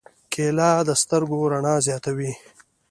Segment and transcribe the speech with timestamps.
[0.33, 2.31] کېله د سترګو رڼا زیاتوي.